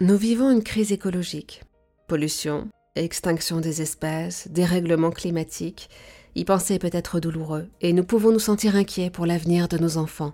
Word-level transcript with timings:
Nous 0.00 0.16
vivons 0.16 0.50
une 0.50 0.64
crise 0.64 0.90
écologique. 0.90 1.62
Pollution, 2.08 2.66
extinction 2.96 3.60
des 3.60 3.80
espèces, 3.80 4.48
dérèglement 4.50 5.12
climatique. 5.12 5.88
Y 6.34 6.44
penser 6.44 6.80
peut 6.80 6.90
être 6.92 7.20
douloureux 7.20 7.68
et 7.80 7.92
nous 7.92 8.02
pouvons 8.02 8.32
nous 8.32 8.40
sentir 8.40 8.74
inquiets 8.74 9.10
pour 9.10 9.24
l'avenir 9.24 9.68
de 9.68 9.78
nos 9.78 9.96
enfants. 9.96 10.32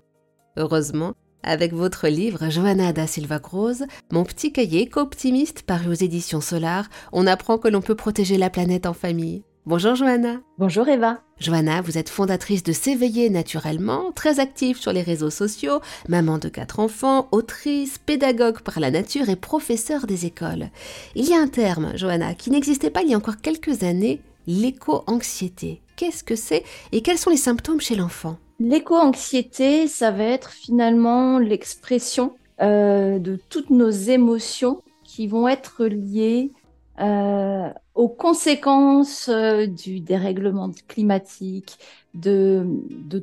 Heureusement, 0.56 1.12
avec 1.42 1.74
votre 1.74 2.08
livre 2.08 2.48
Johanna 2.48 2.94
da 2.94 3.06
Silva 3.06 3.38
Cruz, 3.38 3.84
mon 4.10 4.24
petit 4.24 4.50
cahier 4.50 4.80
éco-optimiste 4.84 5.64
paru 5.64 5.90
aux 5.90 5.92
éditions 5.92 6.40
Solar, 6.40 6.88
on 7.12 7.26
apprend 7.26 7.58
que 7.58 7.68
l'on 7.68 7.82
peut 7.82 7.94
protéger 7.94 8.38
la 8.38 8.48
planète 8.48 8.86
en 8.86 8.94
famille. 8.94 9.44
Bonjour 9.66 9.94
Johanna. 9.94 10.40
Bonjour 10.56 10.88
Eva. 10.88 11.22
Johanna, 11.40 11.80
vous 11.80 11.96
êtes 11.96 12.10
fondatrice 12.10 12.62
de 12.62 12.72
S'éveiller 12.72 13.30
naturellement, 13.30 14.12
très 14.12 14.40
active 14.40 14.76
sur 14.76 14.92
les 14.92 15.00
réseaux 15.00 15.30
sociaux, 15.30 15.80
maman 16.06 16.36
de 16.36 16.50
quatre 16.50 16.80
enfants, 16.80 17.28
autrice, 17.32 17.96
pédagogue 17.96 18.60
par 18.60 18.78
la 18.78 18.90
nature 18.90 19.30
et 19.30 19.36
professeure 19.36 20.06
des 20.06 20.26
écoles. 20.26 20.68
Il 21.14 21.26
y 21.26 21.32
a 21.32 21.40
un 21.40 21.48
terme, 21.48 21.96
Johanna, 21.96 22.34
qui 22.34 22.50
n'existait 22.50 22.90
pas 22.90 23.00
il 23.02 23.08
y 23.08 23.14
a 23.14 23.16
encore 23.16 23.40
quelques 23.40 23.84
années, 23.84 24.20
l'éco-anxiété. 24.46 25.80
Qu'est-ce 25.96 26.22
que 26.22 26.36
c'est 26.36 26.62
et 26.92 27.00
quels 27.00 27.18
sont 27.18 27.30
les 27.30 27.38
symptômes 27.38 27.80
chez 27.80 27.96
l'enfant? 27.96 28.36
L'éco-anxiété, 28.58 29.88
ça 29.88 30.10
va 30.10 30.24
être 30.24 30.50
finalement 30.50 31.38
l'expression 31.38 32.34
euh, 32.60 33.18
de 33.18 33.38
toutes 33.48 33.70
nos 33.70 33.88
émotions 33.88 34.82
qui 35.04 35.26
vont 35.26 35.48
être 35.48 35.86
liées 35.86 36.52
euh, 37.00 37.72
aux 37.94 38.08
conséquences 38.08 39.28
euh, 39.28 39.66
du 39.66 40.00
dérèglement 40.00 40.70
climatique, 40.86 41.78
de, 42.14 42.66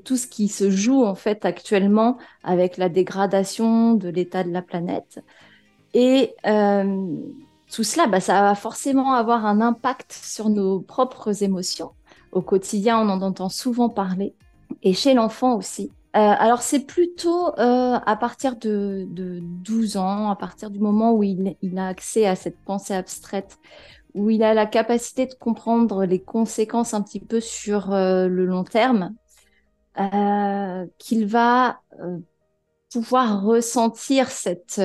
tout 0.04 0.18
ce 0.18 0.26
qui 0.28 0.48
se 0.48 0.70
joue 0.70 1.04
en 1.04 1.16
fait 1.16 1.46
actuellement 1.46 2.18
avec 2.44 2.78
la 2.78 2.90
dégradation 2.90 3.94
de 3.94 4.10
l'état 4.10 4.44
de 4.44 4.52
la 4.52 4.62
planète. 4.62 5.24
Et 5.94 6.34
euh, 6.46 7.18
tout 7.72 7.84
cela, 7.84 8.08
bah, 8.08 8.20
ça 8.20 8.42
va 8.42 8.56
forcément 8.56 9.14
avoir 9.14 9.46
un 9.46 9.62
impact 9.62 10.12
sur 10.12 10.50
nos 10.50 10.80
propres 10.80 11.44
émotions. 11.44 11.92
Au 12.32 12.42
quotidien, 12.42 13.00
on 13.00 13.10
en 13.10 13.22
entend 13.22 13.50
souvent 13.50 13.90
parler, 13.90 14.34
et 14.84 14.94
chez 14.94 15.14
l'enfant 15.14 15.56
aussi. 15.56 15.92
Euh, 16.18 16.34
alors 16.40 16.64
c'est 16.64 16.80
plutôt 16.88 17.50
euh, 17.60 18.00
à 18.04 18.16
partir 18.16 18.56
de, 18.56 19.06
de, 19.08 19.40
12 19.40 19.98
ans, 19.98 20.32
à 20.32 20.36
partir 20.36 20.72
du 20.72 20.80
moment 20.80 21.14
où 21.14 21.22
il, 21.22 21.56
a 21.78 21.88
accès 21.88 22.26
à 22.26 22.36
cette 22.36 22.58
pensée 22.64 22.96
abstraite, 22.96 23.60
où 24.16 24.32
il 24.32 24.42
a 24.42 24.56
la 24.56 24.66
capacité 24.66 25.28
de 25.28 25.36
comprendre 25.36 26.06
les 26.06 26.20
conséquences 26.20 26.96
un 26.96 27.04
petit 27.04 27.20
peu 27.20 27.40
sur 27.40 27.94
euh, 27.94 28.28
le 28.28 28.46
long 28.48 28.64
terme, 28.64 29.14
qu'il 31.00 31.26
va 31.26 31.82
pouvoir 32.92 33.44
ressentir 33.44 34.30
cette 34.30 34.80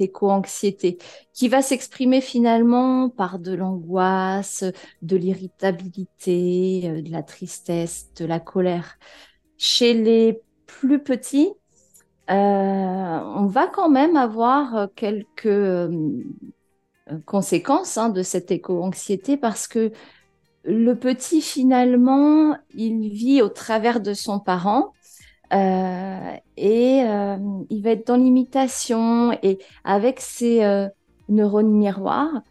éco-anxiété, 0.00 0.98
qui 1.32 1.48
va 1.48 1.62
s'exprimer 1.62 2.20
finalement 2.20 3.08
par 3.08 3.38
de 3.38 3.52
l'angoisse, 3.52 4.64
de 5.02 5.16
l'irritabilité, 5.16 7.02
de 7.02 7.10
la 7.10 7.22
tristesse, 7.22 8.12
de 8.14 8.24
la 8.24 8.40
colère. 8.40 8.98
Chez 9.58 9.94
les 9.94 10.40
plus 10.66 11.02
petits, 11.02 11.52
euh, 12.30 12.34
on 12.34 13.46
va 13.46 13.66
quand 13.66 13.88
même 13.88 14.16
avoir 14.16 14.88
quelques 14.94 15.46
euh, 15.46 16.24
conséquences 17.24 17.98
hein, 17.98 18.08
de 18.08 18.22
cette 18.22 18.50
éco-anxiété 18.50 19.36
parce 19.36 19.68
que 19.68 19.92
le 20.64 20.94
petit, 20.94 21.40
finalement, 21.40 22.56
il 22.74 23.08
vit 23.08 23.40
au 23.40 23.48
travers 23.48 24.00
de 24.00 24.14
son 24.14 24.40
parent 24.40 24.92
euh, 25.52 26.36
et 26.56 27.04
euh, 27.04 27.36
il 27.70 27.82
va 27.82 27.90
être 27.90 28.06
dans 28.08 28.16
l'imitation 28.16 29.32
et 29.42 29.58
avec 29.84 30.20
ses 30.20 30.64
euh, 30.64 30.88
neurones 31.28 31.70
miroirs, 31.70 32.42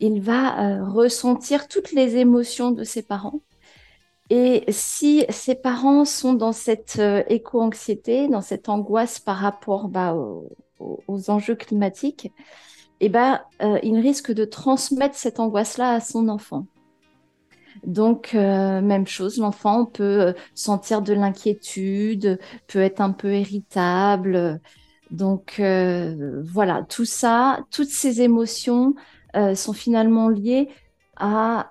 il 0.00 0.20
va 0.20 0.84
ressentir 0.84 1.68
toutes 1.68 1.92
les 1.92 2.16
émotions 2.16 2.72
de 2.72 2.82
ses 2.82 3.02
parents 3.02 3.40
et 4.34 4.64
si 4.72 5.26
ses 5.28 5.54
parents 5.54 6.06
sont 6.06 6.32
dans 6.32 6.52
cette 6.52 6.96
euh, 6.98 7.22
éco-anxiété, 7.28 8.28
dans 8.28 8.40
cette 8.40 8.70
angoisse 8.70 9.20
par 9.20 9.36
rapport 9.36 9.88
bah, 9.88 10.16
aux, 10.78 11.30
enjeux 11.30 11.54
climatiques, 11.54 12.32
eh 13.00 13.10
ben, 13.10 13.42
euh, 13.60 13.78
il 13.82 14.00
de 14.00 14.44
transmettre 14.46 15.16
cette 15.16 15.38
angoisse-là 15.38 15.90
à 15.90 16.00
son 16.00 16.30
enfant. 16.30 16.66
Donc, 17.84 18.34
euh, 18.34 18.80
même 18.80 19.06
chose, 19.06 19.36
l'enfant 19.36 19.84
peut 19.84 20.34
sentir 20.54 21.02
de 21.02 21.12
l'inquiétude, 21.12 22.38
peut 22.68 22.80
être 22.80 23.02
un 23.02 23.12
peu 23.12 23.36
irritable. 23.36 24.62
Donc, 25.10 25.60
voilà, 25.60 26.86
tout 26.88 27.04
ça, 27.04 27.66
toutes 27.70 27.90
ces 27.90 28.22
émotions 28.22 28.94
sont 29.54 29.74
finalement 29.74 30.30
liées 30.30 30.70
à 31.18 31.68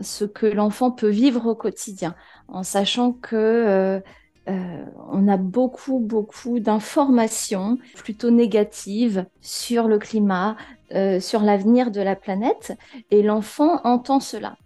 ce 0.00 0.24
que 0.24 0.46
l'enfant 0.46 0.90
peut 0.90 1.08
vivre 1.08 1.46
au 1.46 1.54
quotidien, 1.54 2.14
en 2.48 2.62
sachant 2.62 3.12
que 3.12 3.36
euh, 3.36 4.00
euh, 4.48 4.84
on 5.10 5.26
a 5.28 5.36
beaucoup, 5.36 5.98
beaucoup 5.98 6.60
d'informations 6.60 7.78
plutôt 7.96 8.30
négatives 8.30 9.26
sur 9.40 9.88
le 9.88 9.98
climat, 9.98 10.56
euh, 10.94 11.18
sur 11.20 11.40
l'avenir 11.40 11.90
de 11.90 12.00
la 12.00 12.14
planète, 12.14 12.76
et 13.10 13.22
l'enfant 13.22 13.80
entend 13.84 14.20
cela. 14.20 14.56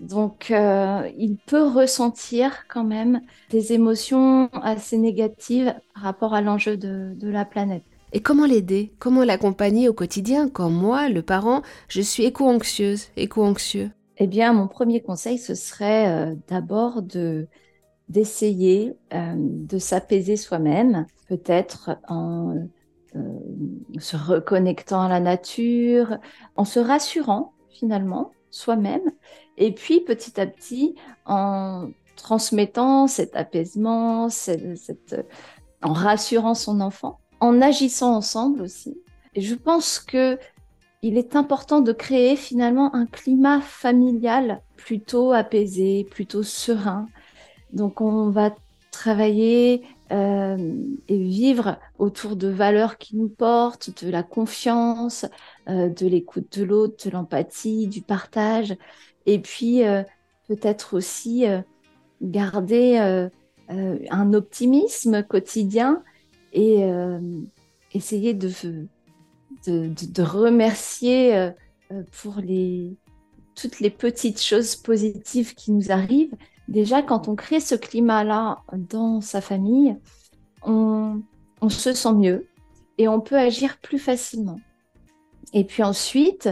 Donc, 0.00 0.50
il 0.50 1.36
peut 1.46 1.62
ressentir 1.62 2.66
quand 2.68 2.84
même 2.84 3.20
des 3.50 3.72
émotions 3.72 4.50
assez 4.52 4.98
négatives 4.98 5.72
par 5.94 6.02
rapport 6.02 6.34
à 6.34 6.42
l'enjeu 6.42 6.76
de, 6.76 7.14
de 7.14 7.28
la 7.28 7.44
planète. 7.44 7.84
Et 8.12 8.20
comment 8.20 8.44
l'aider? 8.44 8.92
Comment 8.98 9.24
l'accompagner 9.24 9.88
au 9.88 9.94
quotidien? 9.94 10.48
Quand 10.48 10.68
moi, 10.68 11.08
le 11.08 11.22
parent, 11.22 11.62
je 11.88 12.00
suis 12.00 12.24
éco-anxieuse, 12.24 13.06
éco-anxieux 13.16 13.90
eh 14.16 14.26
bien, 14.26 14.52
mon 14.52 14.68
premier 14.68 15.02
conseil, 15.02 15.38
ce 15.38 15.54
serait 15.54 16.08
euh, 16.08 16.34
d'abord 16.48 17.02
de 17.02 17.48
d'essayer 18.10 18.94
euh, 19.14 19.34
de 19.36 19.78
s'apaiser 19.78 20.36
soi-même, 20.36 21.06
peut-être 21.28 21.98
en 22.06 22.54
euh, 23.16 23.20
se 23.98 24.16
reconnectant 24.16 25.02
à 25.02 25.08
la 25.08 25.20
nature, 25.20 26.18
en 26.56 26.64
se 26.64 26.80
rassurant 26.80 27.54
finalement 27.70 28.32
soi-même, 28.50 29.10
et 29.56 29.72
puis 29.72 30.00
petit 30.00 30.38
à 30.38 30.46
petit 30.46 30.96
en 31.24 31.88
transmettant 32.16 33.06
cet 33.06 33.36
apaisement, 33.36 34.28
en 35.82 35.92
rassurant 35.92 36.54
son 36.54 36.80
enfant, 36.80 37.20
en 37.40 37.62
agissant 37.62 38.14
ensemble 38.14 38.60
aussi. 38.60 38.98
Et 39.34 39.40
je 39.40 39.54
pense 39.54 39.98
que 39.98 40.38
il 41.04 41.18
est 41.18 41.36
important 41.36 41.82
de 41.82 41.92
créer 41.92 42.34
finalement 42.34 42.94
un 42.94 43.04
climat 43.04 43.60
familial 43.60 44.62
plutôt 44.74 45.32
apaisé, 45.32 46.06
plutôt 46.10 46.42
serein. 46.42 47.06
Donc 47.74 48.00
on 48.00 48.30
va 48.30 48.54
travailler 48.90 49.82
euh, 50.12 50.56
et 51.08 51.18
vivre 51.18 51.78
autour 51.98 52.36
de 52.36 52.48
valeurs 52.48 52.96
qui 52.96 53.16
nous 53.16 53.28
portent, 53.28 54.02
de 54.02 54.10
la 54.10 54.22
confiance, 54.22 55.26
euh, 55.68 55.90
de 55.90 56.06
l'écoute 56.06 56.58
de 56.58 56.64
l'autre, 56.64 57.06
de 57.06 57.10
l'empathie, 57.10 57.86
du 57.86 58.00
partage, 58.00 58.74
et 59.26 59.38
puis 59.38 59.84
euh, 59.84 60.04
peut-être 60.48 60.94
aussi 60.94 61.44
garder 62.22 63.28
un 63.68 64.32
optimisme 64.32 65.22
quotidien 65.22 66.02
et 66.54 66.86
essayer 67.92 68.32
de 68.34 68.48
de, 69.66 70.22
remercier 70.22 71.36
euh, 71.36 71.50
euh, 71.92 72.02
pour 72.22 72.36
les, 72.36 72.96
toutes 73.54 73.80
les 73.80 73.90
petites 73.90 74.40
choses 74.40 74.76
positives 74.76 75.54
qui 75.54 75.72
nous 75.72 75.90
arrivent. 75.90 76.34
Déjà, 76.68 77.02
quand 77.02 77.28
on 77.28 77.34
crée 77.34 77.60
ce 77.60 77.74
climat-là 77.74 78.62
dans 78.72 79.20
sa 79.20 79.40
famille, 79.40 79.96
on, 80.62 81.22
se 81.68 81.92
sent 81.94 82.12
mieux 82.12 82.46
et 82.98 83.08
on 83.08 83.20
peut 83.20 83.38
agir 83.38 83.78
plus 83.78 83.98
facilement. 83.98 84.60
Et 85.52 85.64
puis 85.64 85.82
ensuite, 85.82 86.48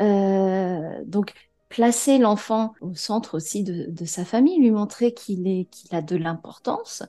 euh, 0.00 1.02
donc 1.04 1.32
placer 1.68 2.18
l'enfant 2.18 2.74
au 2.80 2.94
centre 2.94 3.36
aussi 3.36 3.62
de, 3.62 4.04
sa 4.04 4.24
famille, 4.24 4.58
lui 4.58 4.70
montrer 4.70 5.14
qu'il 5.14 5.66
qu'il 5.68 5.94
a 5.94 6.02
de 6.02 6.16
l'importance, 6.16 7.04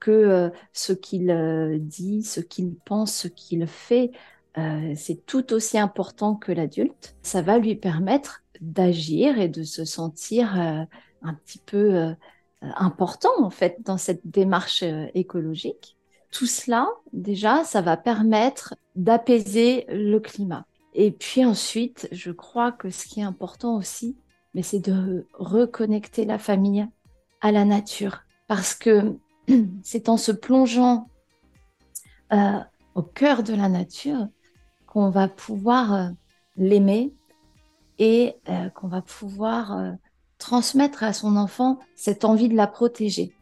que 0.00 0.50
ce 0.72 0.92
qu'il 0.92 1.80
dit, 1.82 2.22
ce 2.22 2.40
qu'il 2.40 2.74
pense, 2.74 3.14
ce 3.14 3.28
qu'il 3.28 3.66
fait 3.66 4.10
euh, 4.58 4.92
c'est 4.96 5.24
tout 5.26 5.52
aussi 5.52 5.78
important 5.78 6.34
que 6.34 6.52
l'adulte. 6.52 7.16
Ça 7.22 7.42
va 7.42 7.58
lui 7.58 7.74
permettre 7.74 8.42
d'agir 8.60 9.40
et 9.40 9.48
de 9.48 9.62
se 9.62 9.84
sentir 9.84 10.60
euh, 10.60 10.84
un 11.22 11.34
petit 11.34 11.58
peu 11.58 11.94
euh, 11.94 12.12
important 12.60 13.32
en 13.38 13.50
fait 13.50 13.78
dans 13.80 13.96
cette 13.96 14.20
démarche 14.24 14.84
écologique. 15.14 15.96
Tout 16.30 16.46
cela, 16.46 16.88
déjà, 17.12 17.64
ça 17.64 17.80
va 17.80 17.96
permettre 17.96 18.74
d'apaiser 18.94 19.86
le 19.88 20.18
climat. 20.18 20.66
Et 20.94 21.10
puis 21.10 21.44
ensuite, 21.44 22.08
je 22.12 22.30
crois 22.30 22.72
que 22.72 22.90
ce 22.90 23.06
qui 23.06 23.20
est 23.20 23.24
important 23.24 23.76
aussi, 23.76 24.16
mais 24.54 24.62
c'est 24.62 24.80
de 24.80 25.26
reconnecter 25.34 26.24
la 26.24 26.38
famille 26.38 26.86
à 27.40 27.52
la 27.52 27.64
nature. 27.64 28.22
Parce 28.48 28.74
que 28.74 29.14
c'est 29.82 30.08
en 30.08 30.16
se 30.16 30.32
plongeant 30.32 31.08
au 32.94 33.02
cœur 33.02 33.42
de 33.42 33.52
la 33.52 33.68
nature 33.68 34.26
qu'on 34.92 35.08
va 35.08 35.26
pouvoir 35.26 36.10
l'aimer 36.56 37.14
et 37.98 38.34
qu'on 38.74 38.88
va 38.88 39.00
pouvoir 39.00 39.94
transmettre 40.36 41.02
à 41.02 41.14
son 41.14 41.36
enfant 41.36 41.78
cette 41.96 42.26
envie 42.26 42.50
de 42.50 42.56
la 42.56 42.66
protéger. 42.66 43.32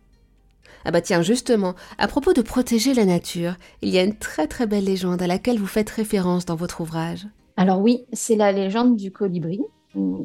Ah 0.84 0.92
bah 0.92 1.00
tiens, 1.00 1.22
justement, 1.22 1.74
à 1.98 2.06
propos 2.06 2.32
de 2.32 2.40
protéger 2.40 2.94
la 2.94 3.04
nature, 3.04 3.56
il 3.82 3.88
y 3.88 3.98
a 3.98 4.04
une 4.04 4.16
très 4.16 4.46
très 4.46 4.66
belle 4.66 4.84
légende 4.84 5.20
à 5.20 5.26
laquelle 5.26 5.58
vous 5.58 5.66
faites 5.66 5.90
référence 5.90 6.46
dans 6.46 6.54
votre 6.54 6.82
ouvrage. 6.82 7.26
Alors 7.56 7.80
oui, 7.80 8.06
c'est 8.12 8.36
la 8.36 8.52
légende 8.52 8.96
du 8.96 9.10
colibri. 9.10 9.60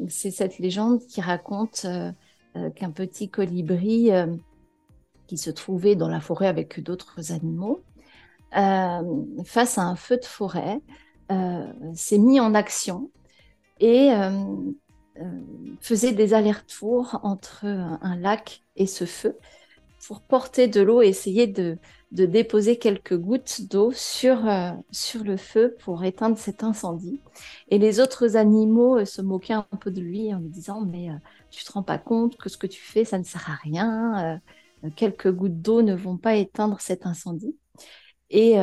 C'est 0.08 0.30
cette 0.30 0.58
légende 0.58 1.00
qui 1.06 1.20
raconte 1.20 1.82
euh, 1.84 2.12
euh, 2.56 2.70
qu'un 2.70 2.90
petit 2.90 3.28
colibri 3.28 4.12
euh, 4.12 4.26
qui 5.26 5.36
se 5.36 5.50
trouvait 5.50 5.96
dans 5.96 6.08
la 6.08 6.20
forêt 6.20 6.46
avec 6.46 6.80
d'autres 6.80 7.32
animaux, 7.32 7.82
face 9.44 9.76
à 9.76 9.82
un 9.82 9.96
feu 9.96 10.16
de 10.16 10.24
forêt, 10.24 10.80
s'est 11.28 12.18
mis 12.18 12.40
en 12.40 12.54
action 12.54 13.10
et 13.80 14.10
faisait 15.80 16.12
des 16.12 16.34
allers-retours 16.34 17.20
entre 17.22 17.64
un 17.64 18.16
lac 18.16 18.62
et 18.76 18.86
ce 18.86 19.04
feu 19.04 19.36
pour 20.06 20.20
porter 20.20 20.68
de 20.68 20.80
l'eau 20.80 21.02
et 21.02 21.08
essayer 21.08 21.46
de, 21.46 21.78
déposer 22.12 22.78
quelques 22.78 23.16
gouttes 23.16 23.62
d'eau 23.68 23.90
sur, 23.92 24.48
euh, 24.48 24.70
sur 24.90 25.24
le 25.24 25.36
feu 25.36 25.76
pour 25.80 26.04
éteindre 26.04 26.38
cet 26.38 26.62
incendie. 26.62 27.20
Et 27.68 27.78
les 27.78 28.00
autres 28.00 28.36
animaux 28.36 28.98
euh, 28.98 29.04
se 29.04 29.20
moquaient 29.20 29.54
un 29.54 29.66
peu 29.80 29.90
de 29.90 30.00
lui 30.00 30.32
en 30.32 30.38
lui 30.38 30.48
disant 30.48 30.82
Mais 30.82 31.10
euh, 31.10 31.14
tu 31.50 31.64
te 31.64 31.72
rends 31.72 31.82
pas 31.82 31.98
compte 31.98 32.36
que 32.36 32.48
ce 32.48 32.56
que 32.56 32.66
tu 32.66 32.80
fais, 32.80 33.04
ça 33.04 33.18
ne 33.18 33.24
sert 33.24 33.50
à 33.50 33.54
rien. 33.54 34.40
quelques 34.94 35.32
gouttes 35.32 35.60
d'eau 35.60 35.82
ne 35.82 35.94
vont 35.94 36.16
pas 36.16 36.36
éteindre 36.36 36.80
cet 36.80 37.06
incendie. 37.06 37.56
Et 38.30 38.56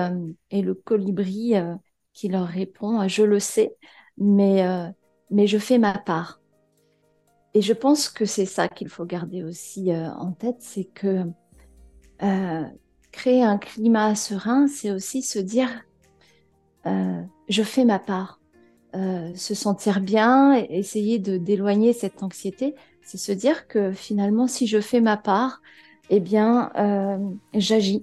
le 0.51 0.73
colibri 0.73 1.53
qui 2.13 2.27
leur 2.29 2.47
répond 2.47 3.07
Je 3.07 3.23
le 3.23 3.39
sais, 3.39 3.75
mais, 4.17 4.63
mais 5.29 5.47
je 5.47 5.57
fais 5.57 5.77
ma 5.77 5.97
part. 5.97 6.43
Et 7.53 7.61
je 7.61 7.73
pense 7.73 8.09
que 8.09 8.25
c'est 8.25 8.45
ça 8.45 8.67
qu'il 8.67 8.89
faut 8.89 9.05
garder 9.05 9.43
aussi 9.43 9.91
euh, 9.91 10.11
en 10.13 10.31
tête, 10.31 10.57
c'est 10.59 10.85
que 10.85 11.25
euh, 12.23 12.63
créer 13.11 13.43
un 13.43 13.57
climat 13.57 14.15
serein, 14.15 14.67
c'est 14.67 14.91
aussi 14.91 15.21
se 15.21 15.39
dire 15.39 15.69
euh, 16.87 17.21
je 17.49 17.63
fais 17.63 17.85
ma 17.85 17.99
part. 17.99 18.39
se 18.93 19.55
sentir 19.55 20.01
bien, 20.01 20.53
essayer 20.69 21.19
de 21.19 21.37
d'éloigner 21.37 21.93
cette 21.93 22.23
anxiété, 22.23 22.75
c'est 23.01 23.17
se 23.17 23.31
dire 23.31 23.67
que 23.67 23.91
finalement, 23.91 24.47
si 24.47 24.67
je 24.67 24.79
fais 24.81 25.01
ma 25.01 25.17
part, 25.17 25.61
eh 26.09 26.19
bien, 26.19 26.71
j'agis 27.53 28.01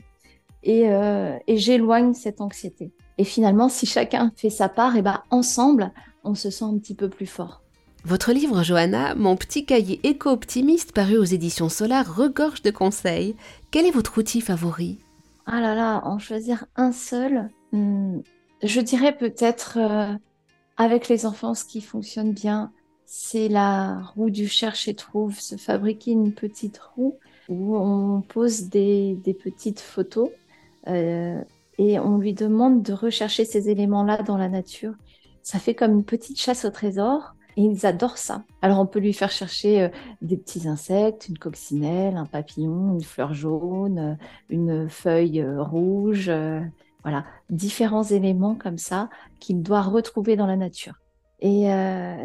et 0.62 1.56
j'éloigne 1.56 2.14
cette 2.14 2.40
anxiété. 2.40 2.92
Et 3.20 3.24
finalement, 3.24 3.68
si 3.68 3.84
chacun 3.84 4.32
fait 4.34 4.48
sa 4.48 4.70
part, 4.70 4.96
eh 4.96 5.02
ben, 5.02 5.22
ensemble, 5.28 5.92
on 6.24 6.34
se 6.34 6.48
sent 6.48 6.64
un 6.64 6.78
petit 6.78 6.94
peu 6.94 7.10
plus 7.10 7.26
fort. 7.26 7.62
Votre 8.06 8.32
livre, 8.32 8.62
Johanna, 8.62 9.14
Mon 9.14 9.36
petit 9.36 9.66
cahier 9.66 10.00
éco-optimiste 10.04 10.92
paru 10.92 11.18
aux 11.18 11.24
éditions 11.24 11.68
Solar, 11.68 12.16
regorge 12.16 12.62
de 12.62 12.70
conseils. 12.70 13.36
Quel 13.70 13.84
est 13.84 13.90
votre 13.90 14.16
outil 14.16 14.40
favori? 14.40 15.00
Ah 15.44 15.60
là 15.60 15.74
là, 15.74 16.00
en 16.06 16.18
choisir 16.18 16.64
un 16.76 16.92
seul, 16.92 17.50
hmm, 17.72 18.20
je 18.62 18.80
dirais 18.80 19.14
peut-être 19.14 19.76
euh, 19.76 20.14
avec 20.78 21.10
les 21.10 21.26
enfants, 21.26 21.52
ce 21.52 21.66
qui 21.66 21.82
fonctionne 21.82 22.32
bien, 22.32 22.72
c'est 23.04 23.48
la 23.48 24.00
roue 24.14 24.30
du 24.30 24.48
cherche 24.48 24.88
et 24.88 24.94
trouve, 24.94 25.38
se 25.38 25.56
fabriquer 25.56 26.12
une 26.12 26.32
petite 26.32 26.78
roue 26.78 27.18
où 27.50 27.76
on 27.76 28.22
pose 28.22 28.70
des, 28.70 29.20
petites 29.44 29.80
photos 29.80 30.30
euh, 30.88 31.38
et 31.80 31.98
on 31.98 32.18
lui 32.18 32.34
demande 32.34 32.82
de 32.82 32.92
rechercher 32.92 33.44
ces 33.44 33.70
éléments-là 33.70 34.22
dans 34.22 34.36
la 34.36 34.48
nature. 34.48 34.92
Ça 35.42 35.58
fait 35.58 35.74
comme 35.74 35.92
une 35.92 36.04
petite 36.04 36.38
chasse 36.38 36.64
au 36.64 36.70
trésor 36.70 37.34
ils 37.56 37.86
adorent 37.86 38.18
ça. 38.18 38.44
Alors 38.62 38.80
on 38.80 38.86
peut 38.86 38.98
lui 38.98 39.12
faire 39.12 39.30
chercher 39.30 39.82
euh, 39.82 39.88
des 40.22 40.36
petits 40.36 40.68
insectes, 40.68 41.28
une 41.28 41.38
coccinelle, 41.38 42.16
un 42.16 42.26
papillon, 42.26 42.94
une 42.94 43.02
fleur 43.02 43.34
jaune, 43.34 43.98
euh, 43.98 44.14
une 44.48 44.88
feuille 44.88 45.40
euh, 45.40 45.62
rouge, 45.62 46.30
voilà, 47.02 47.24
différents 47.48 48.02
éléments 48.02 48.54
comme 48.54 48.78
ça 48.78 49.08
qu'il 49.38 49.62
doit 49.62 49.82
retrouver 49.82 50.36
dans 50.36 50.46
la 50.46 50.56
nature. 50.56 50.94
Et 51.42 51.70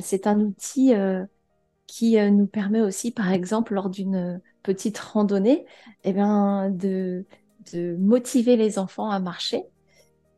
c'est 0.02 0.28
un 0.28 0.42
outil 0.42 0.94
qui 1.88 2.18
nous 2.30 2.48
permet 2.48 2.82
aussi, 2.82 3.12
par 3.12 3.32
exemple, 3.32 3.74
lors 3.74 3.90
d'une 3.90 4.42
petite 4.64 4.98
randonnée, 4.98 5.66
eh 6.04 6.12
bien, 6.12 6.70
de, 6.70 7.26
de 7.74 7.96
motiver 7.98 8.56
les 8.56 8.80
enfants 8.80 9.10
à 9.10 9.20
marcher. 9.20 9.64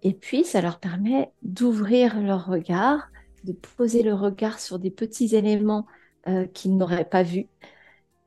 Et 0.04 0.14
puis, 0.14 0.44
ça 0.44 0.62
leur 0.62 0.80
permet 0.80 1.32
d'ouvrir 1.42 2.22
leur 2.22 2.46
regard, 2.46 3.10
de 3.44 3.54
poser 3.54 4.04
le 4.04 4.14
regard 4.14 4.60
sur 4.60 4.80
des 4.80 4.92
petits 4.92 5.36
éléments 5.36 5.86
euh, 6.28 6.46
qu'ils 6.46 6.78
n'auraient 6.78 7.06
pas 7.10 7.24
vus 7.24 7.48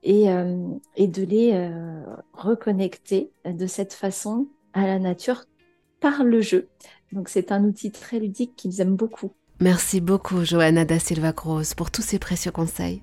et, 0.02 0.30
euh, 0.30 0.68
et 0.96 1.06
de 1.06 1.22
les 1.22 1.52
euh, 1.52 2.02
reconnecter 2.32 3.30
de 3.44 3.66
cette 3.66 3.92
façon 3.92 4.48
à 4.72 4.86
la 4.86 4.98
nature 4.98 5.44
par 6.00 6.24
le 6.24 6.40
jeu. 6.40 6.68
Donc 7.12 7.28
c'est 7.28 7.52
un 7.52 7.64
outil 7.64 7.90
très 7.90 8.18
ludique 8.18 8.56
qu'ils 8.56 8.80
aiment 8.80 8.96
beaucoup. 8.96 9.32
Merci 9.60 10.00
beaucoup 10.00 10.44
Johanna 10.44 10.84
da 10.86 10.98
Silva 10.98 11.32
Cruz 11.32 11.74
pour 11.76 11.90
tous 11.90 12.02
ces 12.02 12.18
précieux 12.18 12.52
conseils. 12.52 13.02